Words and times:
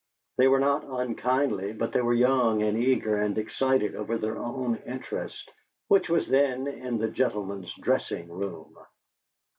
They 0.39 0.47
were 0.47 0.57
not 0.59 0.83
unkindly, 0.83 1.73
but 1.73 1.91
they 1.91 2.01
were 2.01 2.15
young 2.15 2.63
and 2.63 2.75
eager 2.75 3.21
and 3.21 3.37
excited 3.37 3.93
over 3.95 4.17
their 4.17 4.35
own 4.35 4.77
interests, 4.77 5.45
which 5.89 6.09
were 6.09 6.21
then 6.21 6.65
in 6.65 6.97
the 6.97 7.07
"gentlemen's 7.11 7.71
dressing 7.75 8.27
room." 8.27 8.75